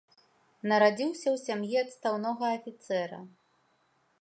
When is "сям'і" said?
1.43-1.75